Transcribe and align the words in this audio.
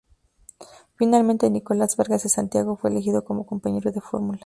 Finalmente, 0.95 1.47
Nicolas 1.51 1.95
Vargas 1.95 2.23
de 2.23 2.29
Santiago 2.29 2.75
fue 2.75 2.89
elegido 2.89 3.23
como 3.23 3.45
compañero 3.45 3.91
de 3.91 4.01
fórmula. 4.01 4.39